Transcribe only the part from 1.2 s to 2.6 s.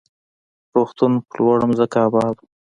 پر لوړه ځمکه اباد و.